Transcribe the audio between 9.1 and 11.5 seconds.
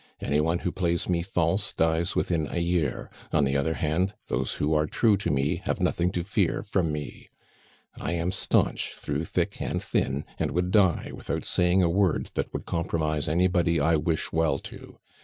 thick and thin, and would die without